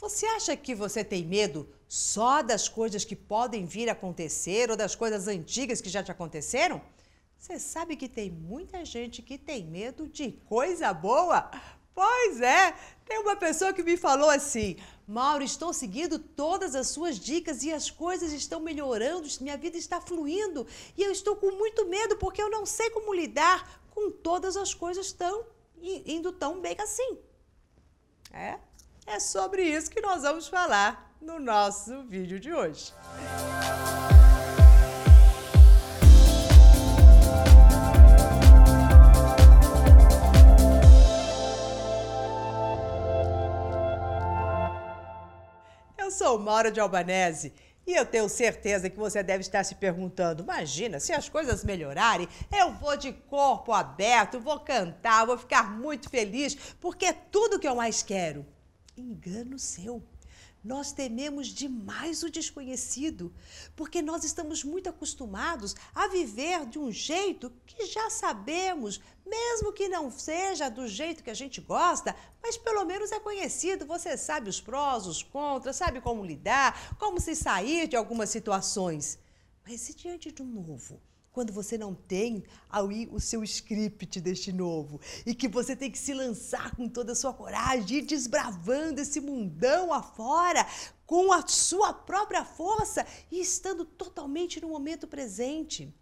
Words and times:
Você 0.00 0.24
acha 0.24 0.56
que 0.56 0.74
você 0.74 1.04
tem 1.04 1.26
medo 1.26 1.68
só 1.86 2.40
das 2.40 2.70
coisas 2.70 3.04
que 3.04 3.14
podem 3.14 3.66
vir 3.66 3.86
a 3.90 3.92
acontecer 3.92 4.70
ou 4.70 4.76
das 4.76 4.94
coisas 4.94 5.28
antigas 5.28 5.82
que 5.82 5.90
já 5.90 6.02
te 6.02 6.10
aconteceram? 6.10 6.80
Você 7.36 7.58
sabe 7.58 7.96
que 7.96 8.08
tem 8.08 8.30
muita 8.30 8.82
gente 8.82 9.20
que 9.20 9.36
tem 9.36 9.62
medo 9.62 10.08
de 10.08 10.32
coisa 10.48 10.90
boa? 10.94 11.50
Pois 11.94 12.40
é, 12.40 12.74
tem 13.04 13.18
uma 13.18 13.36
pessoa 13.36 13.74
que 13.74 13.82
me 13.82 13.94
falou 13.98 14.30
assim: 14.30 14.78
Mauro, 15.06 15.44
estou 15.44 15.70
seguindo 15.70 16.18
todas 16.18 16.74
as 16.74 16.88
suas 16.88 17.18
dicas 17.18 17.62
e 17.62 17.70
as 17.70 17.90
coisas 17.90 18.32
estão 18.32 18.58
melhorando, 18.58 19.28
minha 19.42 19.58
vida 19.58 19.76
está 19.76 20.00
fluindo 20.00 20.66
e 20.96 21.02
eu 21.02 21.12
estou 21.12 21.36
com 21.36 21.50
muito 21.50 21.86
medo 21.86 22.16
porque 22.16 22.42
eu 22.42 22.48
não 22.48 22.64
sei 22.64 22.88
como 22.88 23.12
lidar 23.12 23.82
com 23.90 24.10
todas 24.10 24.56
as 24.56 24.72
coisas 24.72 25.12
tão 25.12 25.44
indo 25.82 26.32
tão 26.32 26.58
bem 26.58 26.76
assim. 26.78 27.18
É, 28.32 28.58
é 29.10 29.18
sobre 29.18 29.64
isso 29.64 29.90
que 29.90 30.00
nós 30.00 30.22
vamos 30.22 30.46
falar 30.46 31.12
no 31.20 31.40
nosso 31.40 32.04
vídeo 32.04 32.38
de 32.38 32.52
hoje. 32.54 32.94
Eu 45.98 46.10
sou 46.12 46.38
Maura 46.38 46.70
de 46.70 46.78
Albanese 46.78 47.52
e 47.84 47.92
eu 47.92 48.06
tenho 48.06 48.28
certeza 48.28 48.88
que 48.88 48.96
você 48.96 49.24
deve 49.24 49.40
estar 49.40 49.64
se 49.64 49.74
perguntando: 49.74 50.44
imagina, 50.44 51.00
se 51.00 51.12
as 51.12 51.28
coisas 51.28 51.64
melhorarem, 51.64 52.28
eu 52.56 52.70
vou 52.74 52.96
de 52.96 53.12
corpo 53.12 53.72
aberto, 53.72 54.38
vou 54.38 54.60
cantar, 54.60 55.26
vou 55.26 55.36
ficar 55.36 55.68
muito 55.68 56.08
feliz, 56.08 56.54
porque 56.80 57.06
é 57.06 57.12
tudo 57.12 57.58
que 57.58 57.66
eu 57.66 57.74
mais 57.74 58.04
quero. 58.04 58.46
Engano 59.00 59.58
seu. 59.58 60.02
Nós 60.62 60.92
tememos 60.92 61.48
demais 61.48 62.22
o 62.22 62.30
desconhecido, 62.30 63.32
porque 63.74 64.02
nós 64.02 64.24
estamos 64.24 64.62
muito 64.62 64.90
acostumados 64.90 65.74
a 65.94 66.06
viver 66.08 66.66
de 66.66 66.78
um 66.78 66.92
jeito 66.92 67.50
que 67.64 67.86
já 67.86 68.10
sabemos, 68.10 69.00
mesmo 69.24 69.72
que 69.72 69.88
não 69.88 70.10
seja 70.10 70.68
do 70.68 70.86
jeito 70.86 71.24
que 71.24 71.30
a 71.30 71.34
gente 71.34 71.62
gosta, 71.62 72.14
mas 72.42 72.58
pelo 72.58 72.84
menos 72.84 73.10
é 73.10 73.18
conhecido. 73.18 73.86
Você 73.86 74.18
sabe 74.18 74.50
os 74.50 74.60
prós, 74.60 75.06
os 75.06 75.22
contras, 75.22 75.76
sabe 75.76 75.98
como 76.00 76.24
lidar, 76.24 76.94
como 76.98 77.18
se 77.18 77.34
sair 77.34 77.88
de 77.88 77.96
algumas 77.96 78.28
situações. 78.28 79.18
Mas 79.66 79.80
se 79.80 79.94
diante 79.94 80.30
de 80.30 80.42
um 80.42 80.46
novo, 80.46 81.00
quando 81.32 81.52
você 81.52 81.78
não 81.78 81.94
tem 81.94 82.42
aí 82.68 83.08
o 83.12 83.20
seu 83.20 83.42
script 83.44 84.20
deste 84.20 84.52
novo 84.52 85.00
e 85.24 85.34
que 85.34 85.48
você 85.48 85.76
tem 85.76 85.90
que 85.90 85.98
se 85.98 86.12
lançar 86.12 86.74
com 86.74 86.88
toda 86.88 87.12
a 87.12 87.14
sua 87.14 87.32
coragem, 87.32 87.98
ir 87.98 88.02
desbravando 88.02 89.00
esse 89.00 89.20
mundão 89.20 89.92
afora 89.92 90.66
com 91.06 91.32
a 91.32 91.46
sua 91.46 91.92
própria 91.92 92.44
força 92.44 93.06
e 93.30 93.40
estando 93.40 93.84
totalmente 93.84 94.60
no 94.60 94.68
momento 94.68 95.06
presente. 95.06 95.94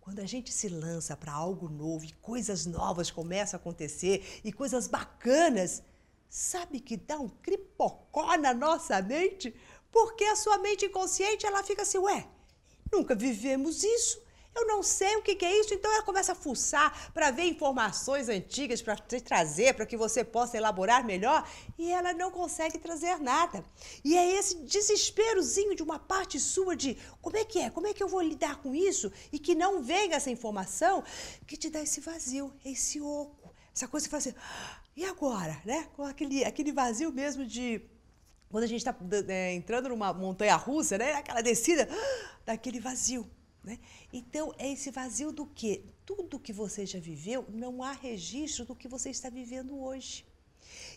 Quando 0.00 0.20
a 0.20 0.26
gente 0.26 0.52
se 0.52 0.68
lança 0.68 1.16
para 1.16 1.32
algo 1.32 1.68
novo 1.68 2.04
e 2.04 2.12
coisas 2.22 2.64
novas 2.64 3.10
começam 3.10 3.58
a 3.58 3.60
acontecer 3.60 4.40
e 4.44 4.52
coisas 4.52 4.86
bacanas, 4.86 5.82
sabe 6.28 6.80
que 6.80 6.96
dá 6.96 7.18
um 7.18 7.28
cripocó 7.28 8.36
na 8.36 8.54
nossa 8.54 9.00
mente? 9.02 9.54
Porque 9.90 10.24
a 10.24 10.36
sua 10.36 10.58
mente 10.58 10.84
inconsciente 10.84 11.46
ela 11.46 11.64
fica 11.64 11.82
assim, 11.82 11.98
ué, 11.98 12.28
nunca 12.92 13.14
vivemos 13.14 13.82
isso. 13.82 14.25
Eu 14.56 14.66
não 14.66 14.82
sei 14.82 15.16
o 15.16 15.22
que, 15.22 15.44
é 15.44 15.60
isso, 15.60 15.74
então 15.74 15.92
ela 15.92 16.02
começa 16.02 16.32
a 16.32 16.34
fuçar 16.34 17.12
para 17.12 17.30
ver 17.30 17.44
informações 17.44 18.30
antigas 18.30 18.80
para 18.80 18.96
te 18.96 19.20
trazer, 19.20 19.74
para 19.74 19.84
que 19.84 19.98
você 19.98 20.24
possa 20.24 20.56
elaborar 20.56 21.04
melhor, 21.04 21.46
e 21.78 21.92
ela 21.92 22.14
não 22.14 22.30
consegue 22.30 22.78
trazer 22.78 23.20
nada. 23.20 23.62
E 24.02 24.16
é 24.16 24.32
esse 24.38 24.56
desesperozinho 24.62 25.76
de 25.76 25.82
uma 25.82 25.98
parte 25.98 26.40
sua 26.40 26.74
de 26.74 26.96
como 27.20 27.36
é 27.36 27.44
que 27.44 27.58
é, 27.58 27.68
como 27.68 27.86
é 27.86 27.92
que 27.92 28.02
eu 28.02 28.08
vou 28.08 28.22
lidar 28.22 28.56
com 28.62 28.74
isso, 28.74 29.12
e 29.30 29.38
que 29.38 29.54
não 29.54 29.82
venha 29.82 30.16
essa 30.16 30.30
informação, 30.30 31.04
que 31.46 31.56
te 31.58 31.68
dá 31.68 31.82
esse 31.82 32.00
vazio, 32.00 32.50
esse 32.64 32.98
oco, 32.98 33.54
essa 33.74 33.86
coisa 33.86 34.06
que 34.06 34.10
faz 34.10 34.26
assim, 34.26 34.36
ah, 34.38 34.80
e 34.96 35.04
agora, 35.04 35.60
né? 35.66 35.86
Com 35.94 36.02
aquele, 36.04 36.42
aquele 36.42 36.72
vazio 36.72 37.12
mesmo 37.12 37.44
de 37.44 37.82
quando 38.48 38.64
a 38.64 38.66
gente 38.66 38.78
está 38.78 38.96
é, 39.28 39.52
entrando 39.52 39.90
numa 39.90 40.14
montanha 40.14 40.56
russa, 40.56 40.96
né? 40.96 41.12
Aquela 41.12 41.42
descida, 41.42 41.86
ah, 41.90 42.38
daquele 42.46 42.80
vazio. 42.80 43.30
Né? 43.66 43.80
Então, 44.12 44.54
é 44.58 44.72
esse 44.72 44.92
vazio 44.92 45.32
do 45.32 45.44
que? 45.44 45.84
Tudo 46.06 46.38
que 46.38 46.52
você 46.52 46.86
já 46.86 47.00
viveu, 47.00 47.44
não 47.52 47.82
há 47.82 47.90
registro 47.90 48.64
do 48.64 48.76
que 48.76 48.86
você 48.86 49.10
está 49.10 49.28
vivendo 49.28 49.76
hoje. 49.76 50.24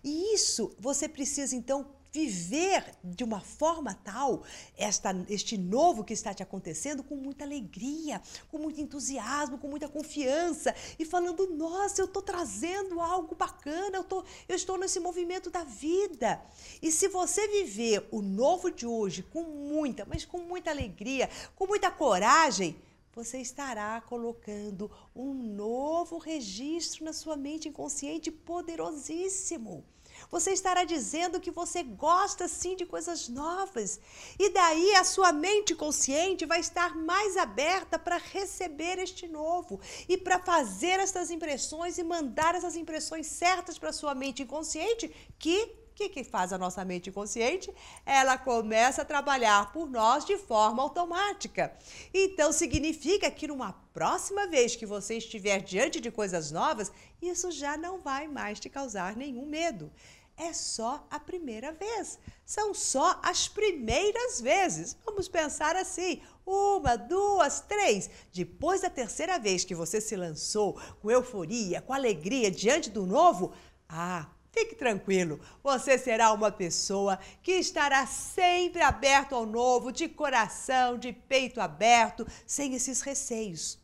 E 0.03 0.35
isso 0.35 0.75
você 0.79 1.09
precisa, 1.09 1.55
então, 1.55 1.91
viver 2.11 2.83
de 3.03 3.23
uma 3.23 3.39
forma 3.39 3.93
tal 3.93 4.43
esta, 4.77 5.15
este 5.29 5.57
novo 5.57 6.03
que 6.03 6.13
está 6.13 6.33
te 6.33 6.41
acontecendo 6.41 7.03
com 7.03 7.15
muita 7.15 7.43
alegria, 7.43 8.21
com 8.49 8.57
muito 8.57 8.81
entusiasmo, 8.81 9.57
com 9.57 9.67
muita 9.67 9.87
confiança 9.87 10.73
e 10.97 11.05
falando: 11.05 11.47
nossa, 11.47 12.01
eu 12.01 12.05
estou 12.05 12.21
trazendo 12.21 12.99
algo 12.99 13.35
bacana, 13.35 13.97
eu, 13.97 14.03
tô, 14.03 14.23
eu 14.47 14.55
estou 14.55 14.77
nesse 14.77 14.99
movimento 14.99 15.49
da 15.49 15.63
vida. 15.63 16.41
E 16.81 16.91
se 16.91 17.07
você 17.07 17.47
viver 17.47 18.07
o 18.11 18.21
novo 18.21 18.71
de 18.71 18.85
hoje 18.85 19.23
com 19.23 19.43
muita, 19.43 20.05
mas 20.05 20.25
com 20.25 20.39
muita 20.39 20.71
alegria, 20.71 21.29
com 21.55 21.67
muita 21.67 21.91
coragem, 21.91 22.75
você 23.13 23.39
estará 23.39 23.99
colocando 24.01 24.89
um 25.15 25.33
novo 25.33 26.17
registro 26.17 27.03
na 27.03 27.11
sua 27.11 27.35
mente 27.35 27.67
inconsciente 27.67 28.31
poderosíssimo. 28.31 29.83
Você 30.31 30.51
estará 30.51 30.83
dizendo 30.83 31.39
que 31.39 31.49
você 31.49 31.81
gosta 31.81 32.47
sim 32.47 32.75
de 32.75 32.85
coisas 32.85 33.27
novas. 33.27 33.99
E 34.37 34.49
daí 34.49 34.95
a 34.95 35.03
sua 35.03 35.31
mente 35.31 35.73
consciente 35.73 36.45
vai 36.45 36.59
estar 36.59 36.95
mais 36.95 37.35
aberta 37.35 37.97
para 37.97 38.17
receber 38.17 38.99
este 38.99 39.27
novo 39.27 39.79
e 40.07 40.17
para 40.17 40.39
fazer 40.39 40.99
essas 40.99 41.31
impressões 41.31 41.97
e 41.97 42.03
mandar 42.03 42.53
essas 42.53 42.75
impressões 42.75 43.25
certas 43.25 43.79
para 43.79 43.91
sua 43.91 44.13
mente 44.13 44.43
inconsciente 44.43 45.09
que 45.39 45.79
o 45.89 46.01
que, 46.01 46.07
que 46.07 46.23
faz 46.23 46.53
a 46.53 46.57
nossa 46.57 46.85
mente 46.85 47.09
inconsciente? 47.09 47.73
Ela 48.05 48.37
começa 48.37 49.01
a 49.01 49.05
trabalhar 49.05 49.73
por 49.73 49.89
nós 49.89 50.23
de 50.23 50.37
forma 50.37 50.81
automática. 50.81 51.75
Então, 52.13 52.53
significa 52.53 53.29
que 53.29 53.49
numa 53.49 53.73
próxima 53.93 54.47
vez 54.47 54.77
que 54.77 54.85
você 54.85 55.17
estiver 55.17 55.59
diante 55.59 55.99
de 55.99 56.09
coisas 56.09 56.51
novas, 56.51 56.89
isso 57.21 57.51
já 57.51 57.75
não 57.75 57.99
vai 57.99 58.29
mais 58.29 58.61
te 58.61 58.69
causar 58.69 59.13
nenhum 59.17 59.45
medo 59.45 59.91
é 60.39 60.53
só 60.53 61.05
a 61.11 61.19
primeira 61.19 61.71
vez. 61.73 62.17
São 62.45 62.73
só 62.73 63.19
as 63.21 63.47
primeiras 63.47 64.39
vezes. 64.39 64.97
Vamos 65.05 65.27
pensar 65.27 65.75
assim: 65.75 66.21
uma, 66.45 66.95
duas, 66.95 67.59
três. 67.59 68.09
Depois 68.33 68.81
da 68.81 68.89
terceira 68.89 69.37
vez 69.37 69.63
que 69.65 69.75
você 69.75 69.99
se 69.99 70.15
lançou 70.15 70.79
com 71.01 71.11
euforia, 71.11 71.81
com 71.81 71.93
alegria 71.93 72.49
diante 72.49 72.89
do 72.89 73.05
novo, 73.05 73.53
ah, 73.87 74.27
Fique 74.51 74.73
tranquilo, 74.73 75.39
você 75.63 75.95
será 75.95 76.33
uma 76.33 76.51
pessoa 76.51 77.19
que 77.43 77.51
estará 77.51 78.07
sempre 78.07 78.81
aberto 78.81 79.35
ao 79.35 79.45
novo, 79.45 79.91
de 79.91 80.09
coração, 80.09 80.97
de 80.97 81.13
peito 81.13 81.61
aberto, 81.61 82.25
sem 82.47 82.73
esses 82.73 83.01
receios. 83.01 83.77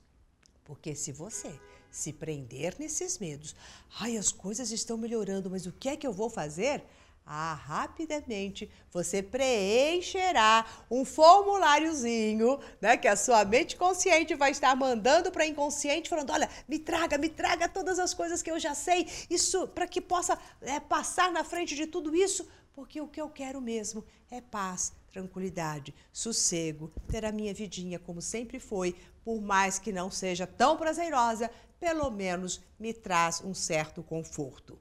Porque 0.63 0.95
se 0.95 1.11
você 1.11 1.53
se 1.95 2.11
prender 2.11 2.75
nesses 2.77 3.17
medos, 3.19 3.55
ai, 4.01 4.17
as 4.17 4.29
coisas 4.29 4.69
estão 4.69 4.97
melhorando, 4.97 5.49
mas 5.49 5.65
o 5.65 5.71
que 5.71 5.87
é 5.87 5.95
que 5.95 6.05
eu 6.05 6.11
vou 6.11 6.29
fazer? 6.29 6.83
Ah, 7.25 7.53
rapidamente 7.53 8.69
você 8.91 9.23
preencherá 9.23 10.65
um 10.91 11.05
formuláriozinho, 11.05 12.59
né, 12.81 12.97
que 12.97 13.07
a 13.07 13.15
sua 13.15 13.45
mente 13.45 13.77
consciente 13.77 14.35
vai 14.35 14.51
estar 14.51 14.75
mandando 14.75 15.31
para 15.31 15.47
inconsciente, 15.47 16.09
falando: 16.09 16.31
olha, 16.31 16.49
me 16.67 16.77
traga, 16.77 17.17
me 17.17 17.29
traga 17.29 17.69
todas 17.69 17.97
as 17.97 18.13
coisas 18.13 18.43
que 18.43 18.51
eu 18.51 18.59
já 18.59 18.75
sei, 18.75 19.07
isso 19.29 19.65
para 19.69 19.87
que 19.87 20.01
possa 20.01 20.37
é, 20.61 20.81
passar 20.81 21.31
na 21.31 21.45
frente 21.45 21.75
de 21.75 21.87
tudo 21.87 22.13
isso, 22.13 22.45
porque 22.75 22.99
o 22.99 23.07
que 23.07 23.21
eu 23.21 23.29
quero 23.29 23.61
mesmo 23.61 24.03
é 24.29 24.41
paz, 24.41 24.91
tranquilidade, 25.11 25.95
sossego, 26.11 26.91
ter 27.07 27.23
a 27.23 27.31
minha 27.31 27.53
vidinha 27.53 27.97
como 27.97 28.21
sempre 28.21 28.59
foi, 28.59 28.93
por 29.23 29.41
mais 29.41 29.79
que 29.79 29.93
não 29.93 30.11
seja 30.11 30.45
tão 30.45 30.75
prazerosa, 30.75 31.49
pelo 31.79 32.11
menos 32.11 32.61
me 32.77 32.93
traz 32.93 33.41
um 33.41 33.53
certo 33.53 34.03
conforto. 34.03 34.77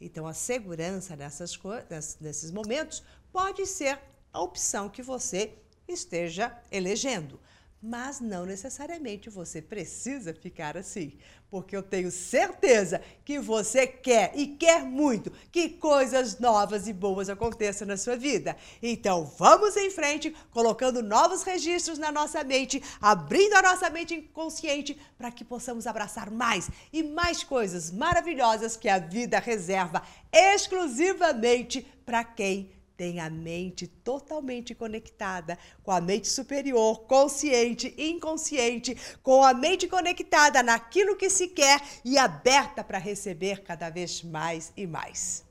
Então, 0.00 0.26
a 0.26 0.34
segurança 0.34 1.16
nessas, 1.16 1.58
nesses 2.20 2.50
momentos 2.50 3.02
pode 3.32 3.66
ser 3.66 3.98
a 4.32 4.40
opção 4.40 4.88
que 4.88 5.02
você 5.02 5.54
esteja 5.88 6.56
elegendo 6.70 7.40
mas 7.80 8.20
não 8.20 8.44
necessariamente 8.44 9.30
você 9.30 9.62
precisa 9.62 10.34
ficar 10.34 10.76
assim, 10.76 11.12
porque 11.48 11.76
eu 11.76 11.82
tenho 11.82 12.10
certeza 12.10 13.00
que 13.24 13.38
você 13.38 13.86
quer 13.86 14.32
e 14.34 14.48
quer 14.48 14.82
muito 14.82 15.30
que 15.52 15.68
coisas 15.68 16.38
novas 16.40 16.88
e 16.88 16.92
boas 16.92 17.28
aconteçam 17.28 17.86
na 17.86 17.96
sua 17.96 18.16
vida. 18.16 18.56
Então 18.82 19.24
vamos 19.38 19.76
em 19.76 19.90
frente, 19.90 20.34
colocando 20.50 21.02
novos 21.02 21.44
registros 21.44 21.98
na 21.98 22.10
nossa 22.10 22.42
mente, 22.42 22.82
abrindo 23.00 23.54
a 23.54 23.62
nossa 23.62 23.88
mente 23.88 24.14
inconsciente 24.14 24.98
para 25.16 25.30
que 25.30 25.44
possamos 25.44 25.86
abraçar 25.86 26.30
mais 26.30 26.68
e 26.92 27.02
mais 27.02 27.44
coisas 27.44 27.90
maravilhosas 27.92 28.76
que 28.76 28.88
a 28.88 28.98
vida 28.98 29.38
reserva 29.38 30.02
exclusivamente 30.32 31.86
para 32.04 32.24
quem 32.24 32.70
tem 32.98 33.20
a 33.20 33.30
mente 33.30 33.86
totalmente 33.86 34.74
conectada 34.74 35.56
com 35.84 35.92
a 35.92 36.00
mente 36.00 36.26
superior, 36.26 37.02
consciente, 37.02 37.94
inconsciente, 37.96 38.96
com 39.22 39.44
a 39.44 39.54
mente 39.54 39.86
conectada 39.86 40.64
naquilo 40.64 41.14
que 41.16 41.30
se 41.30 41.46
quer 41.46 41.80
e 42.04 42.18
aberta 42.18 42.82
para 42.82 42.98
receber 42.98 43.62
cada 43.62 43.88
vez 43.88 44.20
mais 44.24 44.72
e 44.76 44.84
mais. 44.84 45.44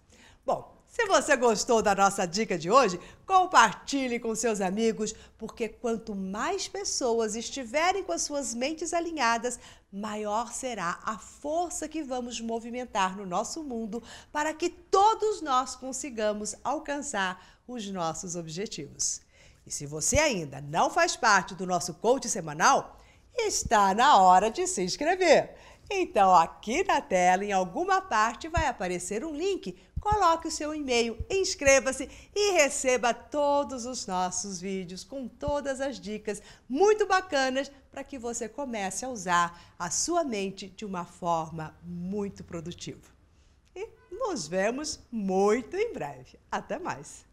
Bom, 0.46 0.77
se 0.98 1.06
você 1.06 1.36
gostou 1.36 1.80
da 1.80 1.94
nossa 1.94 2.26
dica 2.26 2.58
de 2.58 2.72
hoje, 2.72 3.00
compartilhe 3.24 4.20
com 4.20 4.34
seus 4.34 4.60
amigos, 4.60 5.14
porque 5.38 5.70
quanto 5.70 6.16
mais 6.16 6.68
pessoas 6.68 7.36
estiverem 7.36 8.04
com 8.04 8.12
as 8.12 8.24
suas 8.24 8.56
mentes 8.56 8.96
alinhadas, 8.96 9.60
maior 9.94 10.52
será 10.52 11.00
a 11.04 11.20
força 11.20 11.88
que 11.88 12.02
vamos 12.02 12.42
movimentar 12.42 13.16
no 13.16 13.28
nosso 13.28 13.64
mundo 13.64 14.02
para 14.32 14.56
que 14.56 14.72
todos 14.72 15.40
nós 15.40 15.76
consigamos 15.76 16.56
alcançar 16.64 17.62
os 17.68 17.88
nossos 17.92 18.36
objetivos. 18.36 19.22
E 19.68 19.72
se 19.72 19.86
você 19.86 20.18
ainda 20.18 20.60
não 20.62 20.90
faz 20.90 21.16
parte 21.16 21.54
do 21.54 21.68
nosso 21.68 21.94
coach 21.94 22.28
semanal, 22.28 23.00
está 23.38 23.94
na 23.94 24.18
hora 24.18 24.50
de 24.50 24.66
se 24.66 24.82
inscrever. 24.82 25.56
Então, 25.90 26.36
aqui 26.36 26.84
na 26.84 27.00
tela, 27.02 27.46
em 27.46 27.52
alguma 27.52 28.02
parte, 28.02 28.48
vai 28.48 28.68
aparecer 28.68 29.24
um 29.24 29.34
link 29.34 29.76
coloque 30.08 30.48
o 30.48 30.52
seu 30.52 30.74
e-mail, 30.74 31.18
inscreva-se 31.30 32.10
e 32.34 32.54
receba 32.54 33.14
todos 33.14 33.86
os 33.86 34.08
nossos 34.08 34.62
vídeos 34.62 35.04
com 35.04 35.28
todas 35.28 35.82
as 35.82 36.00
dicas 36.00 36.42
muito 36.70 37.06
bacanas 37.06 37.70
para 37.92 38.06
que 38.06 38.18
você 38.18 38.48
comece 38.48 39.04
a 39.04 39.10
usar 39.10 39.62
a 39.78 39.90
sua 39.90 40.24
mente 40.24 40.70
de 40.70 40.86
uma 40.86 41.04
forma 41.04 41.76
muito 41.84 42.44
produtiva. 42.44 43.12
E 43.76 43.90
nos 44.12 44.48
vemos 44.48 45.00
muito 45.12 45.76
em 45.76 45.92
breve. 45.94 46.40
Até 46.50 46.80
mais! 46.80 47.27